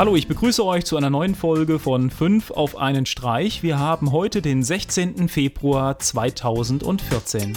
[0.00, 3.62] Hallo, ich begrüße euch zu einer neuen Folge von 5 auf einen Streich.
[3.62, 5.28] Wir haben heute den 16.
[5.28, 7.52] Februar 2014.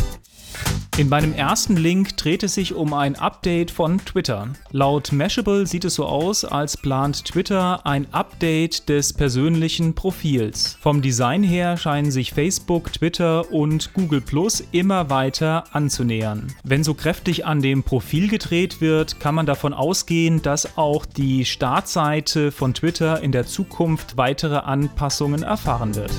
[0.96, 4.50] In meinem ersten Link dreht es sich um ein Update von Twitter.
[4.70, 10.78] Laut Mashable sieht es so aus, als plant Twitter ein Update des persönlichen Profils.
[10.80, 16.54] Vom Design her scheinen sich Facebook, Twitter und Google Plus immer weiter anzunähern.
[16.64, 21.46] Wenn so kräftig an dem Profil gedreht wird, kann man davon ausgehen, dass auch die
[21.46, 26.12] Startseite von Twitter in der Zukunft weitere Anpassungen erfahren wird.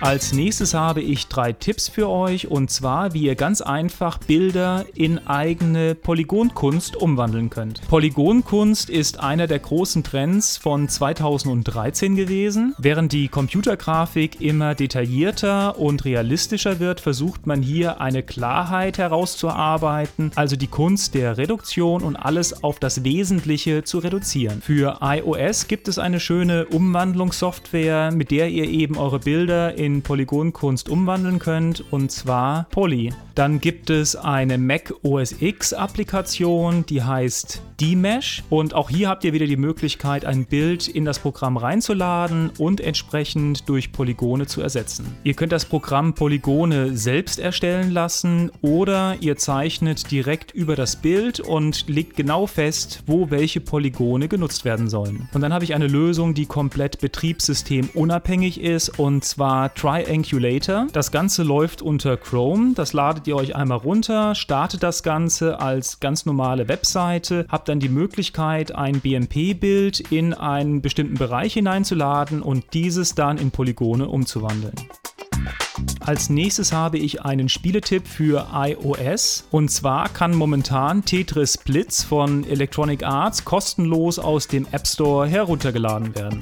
[0.00, 4.84] Als nächstes habe ich drei Tipps für euch und zwar, wie ihr ganz einfach Bilder
[4.94, 7.80] in eigene Polygonkunst umwandeln könnt.
[7.88, 12.74] Polygonkunst ist einer der großen Trends von 2013 gewesen.
[12.78, 20.56] Während die Computergrafik immer detaillierter und realistischer wird, versucht man hier eine Klarheit herauszuarbeiten, also
[20.56, 24.60] die Kunst der Reduktion und alles auf das Wesentliche zu reduzieren.
[24.60, 30.02] Für iOS gibt es eine schöne Umwandlungssoftware, mit der ihr eben eure Bilder in in
[30.02, 33.12] Polygonkunst umwandeln könnt, und zwar Poly.
[33.36, 38.42] Dann gibt es eine Mac OS X Applikation, die heißt D-Mesh.
[38.48, 42.80] Und auch hier habt ihr wieder die Möglichkeit, ein Bild in das Programm reinzuladen und
[42.80, 45.06] entsprechend durch Polygone zu ersetzen.
[45.22, 51.38] Ihr könnt das Programm Polygone selbst erstellen lassen oder ihr zeichnet direkt über das Bild
[51.38, 55.28] und legt genau fest, wo welche Polygone genutzt werden sollen.
[55.34, 60.86] Und dann habe ich eine Lösung, die komplett betriebssystemunabhängig ist und zwar Triangulator.
[60.92, 62.72] Das Ganze läuft unter Chrome.
[62.74, 67.78] Das ladet ihr euch einmal runter, startet das Ganze als ganz normale Webseite, habt dann
[67.78, 74.74] die Möglichkeit, ein BMP-Bild in einen bestimmten Bereich hineinzuladen und dieses dann in Polygone umzuwandeln.
[76.00, 79.46] Als nächstes habe ich einen Spieletipp für iOS.
[79.50, 86.14] Und zwar kann momentan Tetris Blitz von Electronic Arts kostenlos aus dem App Store heruntergeladen
[86.14, 86.40] werden.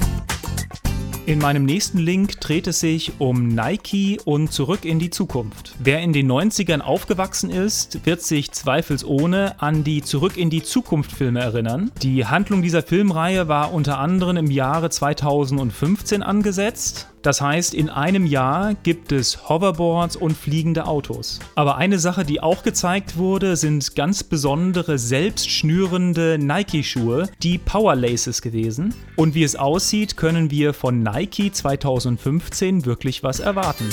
[1.27, 5.75] In meinem nächsten Link dreht es sich um Nike und zurück in die Zukunft.
[5.79, 11.13] Wer in den 90ern aufgewachsen ist, wird sich zweifelsohne an die Zurück in die Zukunft
[11.13, 11.91] Filme erinnern.
[12.03, 17.09] Die Handlung dieser Filmreihe war unter anderem im Jahre 2015 angesetzt.
[17.25, 21.41] Das heißt, in einem Jahr gibt es Hoverboards und fliegende Autos.
[21.55, 28.43] Aber eine Sache, die auch gezeigt wurde, sind ganz besondere selbstschnürende Nike-Schuhe, die Power Laces
[28.43, 28.95] gewesen.
[29.17, 33.89] Und wie es aussieht, können wir von Nike 2015 wirklich was erwarten.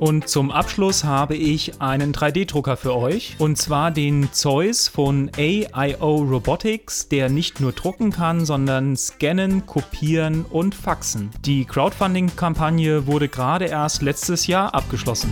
[0.00, 3.34] Und zum Abschluss habe ich einen 3D-Drucker für euch.
[3.38, 10.44] Und zwar den Zeus von AIO Robotics, der nicht nur drucken kann, sondern scannen, kopieren
[10.48, 11.30] und faxen.
[11.44, 15.30] Die Crowdfunding-Kampagne wurde gerade erst letztes Jahr abgeschlossen.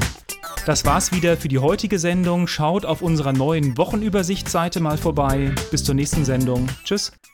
[0.65, 2.49] Das war's wieder für die heutige Sendung.
[2.49, 5.53] Schaut auf unserer neuen Wochenübersichtsseite mal vorbei.
[5.71, 6.69] Bis zur nächsten Sendung.
[6.83, 7.13] Tschüss.